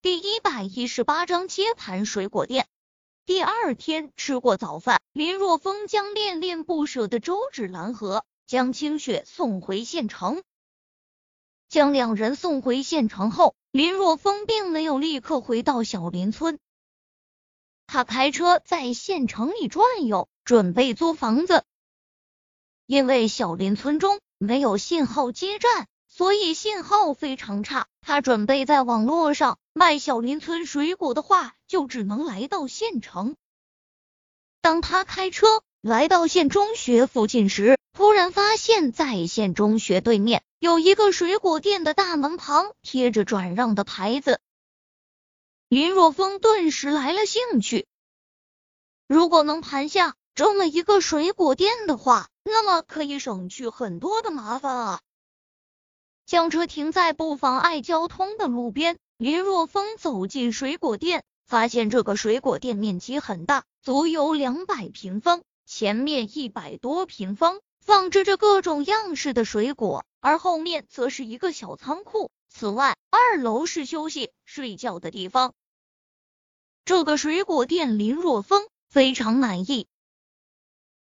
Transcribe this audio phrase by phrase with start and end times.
[0.00, 2.68] 第一百一十八章接盘水果店。
[3.26, 10.44] 第二天吃过早饭，林若风将恋恋不舍的周芷兰和江清雪送回县城。
[11.68, 16.60] 将两人送回县城后，林若风并没有立刻回到小林村，
[17.88, 21.64] 他开车在县城里转悠，准备租房子。
[22.86, 25.88] 因为小林村中没有信号接站。
[26.10, 33.36] 所以信号非常差，他准备在网络上卖小林村水果的话，就只能来到县城。
[34.60, 44.40] 当他开车来到县中学附近时，突然发现，在县中学对面有一个水果店的大门旁贴着转让的牌子。
[45.68, 47.86] 林若风顿时来了兴趣，
[49.06, 55.00] 如果能盘下这么一个水果店的话，那么可以省去很多的麻烦啊。
[56.26, 72.30] 将车停在不妨碍交通的路边，林若风走进水果店，发现这个水果店面积很大，足有两百平方，前面一百多平方放置着各种样式的水果，而后面则是一个小仓库。
[72.48, 75.52] 此外，二楼是休息睡觉的地方。
[76.84, 79.88] 这个水果店林若风非常满意，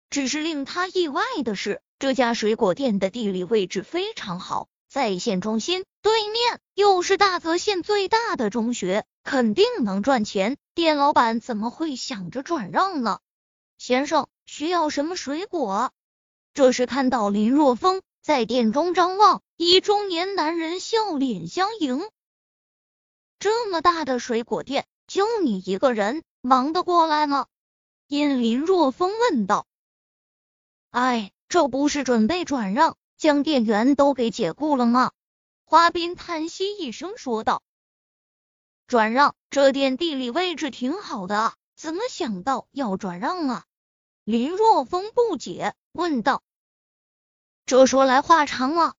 [0.10, 4.70] 只是令他意外的是，这家水果店的地理位置非常好。
[4.96, 10.56] 在县中心对面，又是大泽县最大的中学，肯定能赚钱。
[10.74, 13.20] 店老板怎么会想着转让呢？
[13.78, 15.92] 先生需要什么水果？
[16.54, 22.02] 这时看到林若风在店中张望，一中年男人笑脸相迎。
[23.38, 27.48] 这么大的水果店，就你一个人忙得过来吗？
[28.08, 29.68] 因林若风问道。
[30.90, 32.96] 哎，这不是准备转让？
[33.18, 35.12] 将店员都给解雇了吗？
[35.64, 37.64] 花斌叹息一声说道
[38.88, 43.66] ：“转让这店地理位置挺好的，怎么想到要转让啊？”
[44.26, 46.44] 林若风不解问道
[47.66, 48.96] ：“这说来话长啊。”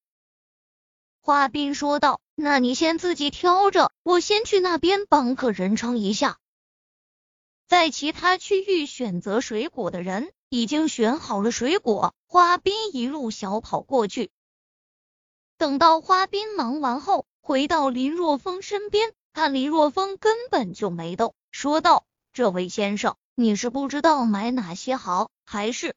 [1.21, 6.39] 花斌说道：“那你先自己挑着，我先去那边帮客人称一下。”
[7.67, 10.33] 在其他区域选择水果的人。
[10.49, 14.31] 已经选好了水果，花斌一路小跑过去。
[15.59, 25.95] 等到花斌忙完后，回到林若风身边，看林若风根本就没动，说道：“这位先生，你是不知道买哪些好，还是……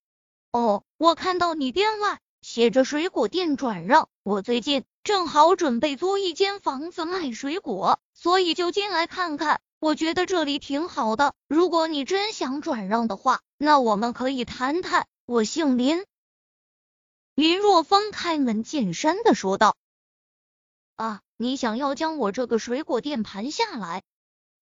[0.52, 15.06] 哦，我看到你店外写着水果店转让，我最近正好准备租一间房子卖水果，所以就进来看看。”我觉得这里挺好的，如果你真想转让的话，那我们可以谈谈。
[15.26, 16.06] 我姓林，
[17.36, 19.76] 林若风开门见山的说道
[20.96, 24.02] ：“啊，你想要将我这个水果店盘下来？”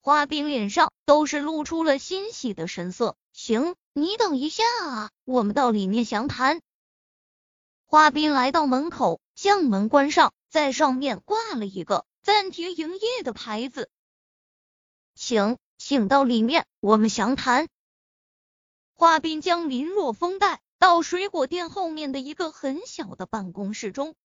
[0.02, 3.16] 花冰脸上都是露出了欣喜的神色。
[3.34, 6.60] 行，你等一下啊，我们到里面详谈。
[7.86, 13.92] 花冰来到门口，将门关上，在上面挂了一个暂停营业的牌子。
[15.14, 17.68] 请，请到里面，我们详谈。
[19.00, 24.16] 华斌将林若风带到水果店后面的一个很小的办公室中，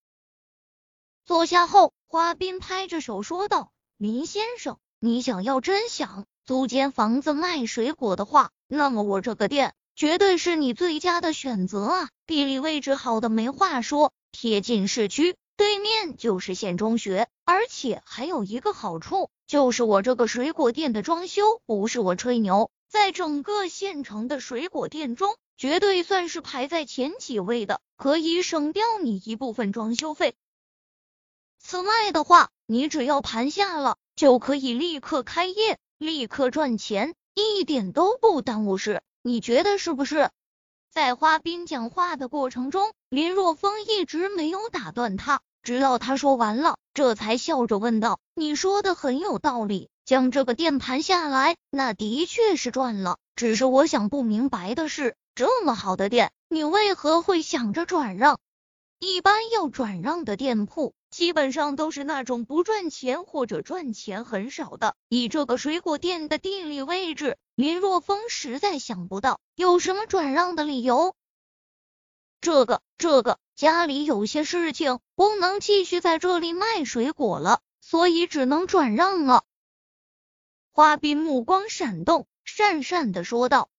[1.25, 12.09] 坐下后，华斌拍着手说道：“林先生，你想要真想租间房子卖水果的话，那么我这个店绝对是你最佳的选择啊！
[12.25, 30.35] 地理位置好的没话说，贴近市区。”对面就是县中学，而且还有一个好处，就是我这个水果店的装修不是我吹牛，在整个县城的水果店中，绝对算是排在前几位的，可以省掉你一部分装修费。
[31.57, 39.01] 此外的话，你只要盘下了，就可以立刻开业，立刻赚钱，一点都不耽误事。
[39.23, 40.29] 你觉得是不是？
[40.91, 53.17] 在花斌讲话的过程中，林若风一直没有打断他，直到他说完了，这才笑着问道：“你说的很有道理，将这个店盘下来，那的确是赚了。
[53.35, 58.39] 只是我想不明白的是，这么好的店，你为何会想着转让？
[58.99, 64.95] 一般要转让的店铺。”基本上都是那种不赚钱或者赚钱很少的。
[65.09, 71.13] 以这个水果店的地理位置，林若风实在想不到有什么转让的理由。
[72.41, 79.43] 这个，这个家里有些事情，不能继续在这里卖水果了，所以只能转让了。
[80.75, 83.69] 花斌目光闪动，讪讪的说道。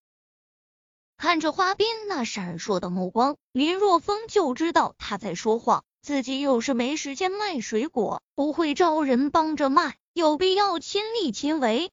[1.16, 5.84] 看着花斌那闪烁的目光，林若风就知道他在说谎。
[6.02, 11.90] 自己又是没时间卖水果，不会招人帮着卖，有必要亲力亲为。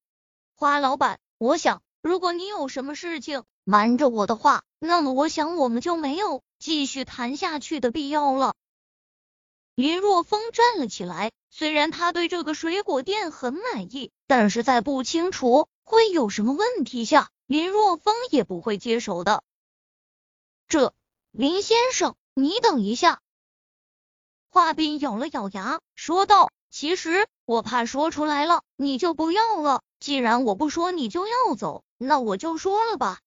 [0.54, 8.54] 花老板，我想，如果你有什么事情瞒着我的话，那么我想我们就没有继续谈下去的必要了。
[9.76, 19.44] 林若风站了起来，虽然他对这个水果店很满意，但是在不清楚会有什么问题下，林若风也不会接手的。
[20.68, 20.94] 这，
[21.32, 23.22] 林先生，你等一下。
[24.50, 29.82] 华斌咬了咬牙，说道：“其实我怕说出来了，你就不要了。
[30.00, 33.20] 既然我不说你就要走，那我就说了吧。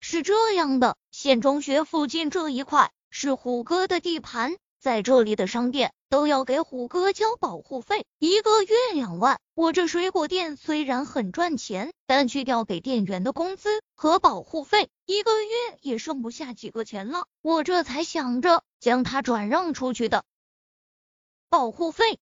[0.00, 9.38] 是这样的，县中学附近这一块是虎哥的地盘。”在这里的商店都要给虎哥交保护费，一个月两万。
[9.54, 17.28] 我这水果店虽然很赚钱，但去掉给店员的工资和保护费，一个月也剩不下几个钱了。
[17.42, 20.24] 我这才想着将它转让出去的。
[21.48, 22.18] 保护费？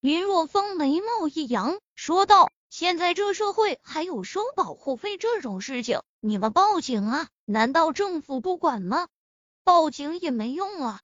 [0.00, 6.00] 林若风眉毛一扬，说道：“现在这社会还有收保护费这种事情？
[6.18, 7.28] 你们报警啊？
[7.44, 9.06] 难道政府不管吗？
[9.62, 11.00] 报警也没用啊。”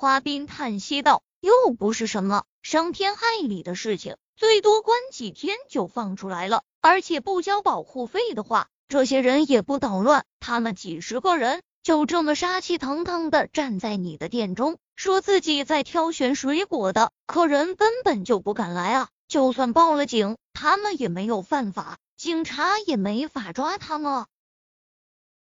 [0.00, 6.62] 花斌叹息道：“又不是什么伤天害理的事情，最多关几天就放出来了。
[6.80, 10.24] 而且不交保护费的话，这些人也不捣乱。
[10.40, 19.10] 他们几十个人就这么杀气腾腾的站在你的店中，说自己在挑选水果的客人根本就不敢来啊！
[19.28, 24.24] 就算报了警，他们也没有犯法，警察也没法抓他们。”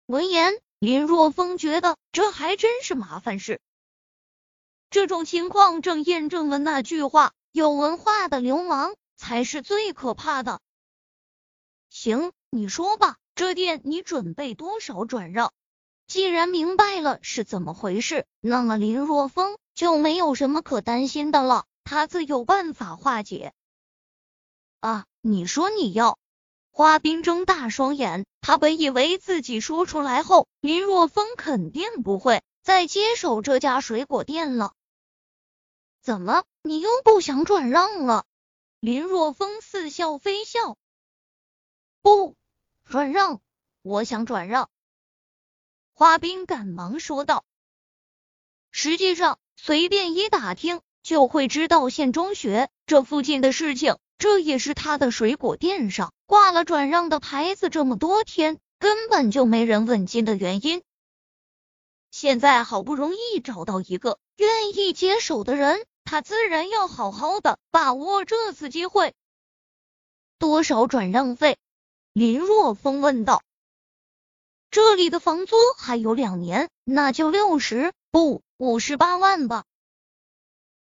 [0.07, 3.61] 闻言，林若风觉得这还真是麻烦事。
[4.91, 10.61] 这种情况正验证了那句话：有文化的流氓才是最可怕的。
[11.91, 15.53] 行，你说吧，这店你准备多少转让？
[16.09, 23.53] 既然明白了是怎么回事，那么林若风就没有什么可担心的了，他自有办法化解。
[24.81, 26.19] 啊，你说你要？
[26.73, 34.73] 花冰睁大双眼，他本以为自己说出来后，林若风肯定不会再接手这家水果店了。
[36.03, 38.25] 怎么，你又不想转让了？
[38.81, 40.79] 林若风似笑非笑。
[42.03, 42.37] 不，
[42.85, 43.43] 转让，
[43.83, 44.71] 我想转让。
[45.93, 47.45] 花冰赶忙说道。
[48.71, 53.99] 实际上，随便一打听就会知道县中学这附近的事情。
[54.17, 60.83] 这也是他的水果店上挂了转让的牌子这么多天，根本就没人问津的原因。
[62.11, 65.87] 现在好不容易找到一个愿意接手的人。
[66.11, 69.15] 他自然要好好的把握这次机会。
[70.41, 71.57] 多少转让费？
[72.13, 73.45] 林若风问道。
[74.73, 79.65] 这里的房租还有两年，那就六十不五十八万吧。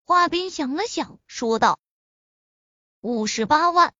[0.06, 1.78] 华斌想了想，说道
[3.02, 3.92] ：“五十八万。”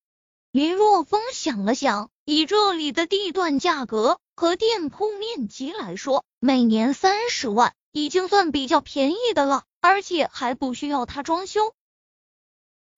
[0.49, 9.65] 林若风想了想，以这里的地段价格和店铺面积来说，每年三十万已经算比较便宜的了。
[9.81, 11.73] 而且还不需要他装修。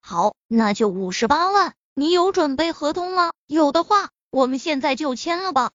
[0.01, 1.75] 好，那就五十八万。
[1.95, 3.33] 你有准备合同吗？
[3.47, 5.71] 有的话，我们现在就签了吧。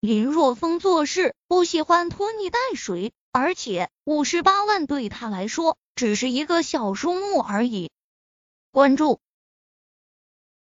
[0.00, 7.90] 林若风做事不喜欢拖泥带水，而且五十八万对他来说只是一个小数目而已。
[8.70, 9.20] 关注。